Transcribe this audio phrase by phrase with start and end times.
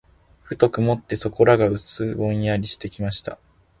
[0.41, 3.37] ふと曇って、そこらが薄ぼんやりしてきました。